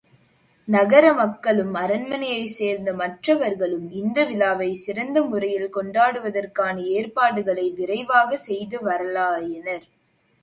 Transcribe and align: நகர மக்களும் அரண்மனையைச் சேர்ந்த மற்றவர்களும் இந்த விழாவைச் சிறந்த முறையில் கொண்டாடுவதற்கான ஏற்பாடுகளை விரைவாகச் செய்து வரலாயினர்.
நகர 0.67 1.13
மக்களும் 1.13 1.73
அரண்மனையைச் 1.81 2.53
சேர்ந்த 2.53 2.93
மற்றவர்களும் 2.93 3.91
இந்த 3.91 4.25
விழாவைச் 4.25 4.81
சிறந்த 4.83 5.23
முறையில் 5.23 5.69
கொண்டாடுவதற்கான 5.69 6.75
ஏற்பாடுகளை 6.93 7.69
விரைவாகச் 7.71 8.45
செய்து 8.47 8.79
வரலாயினர். 8.81 9.85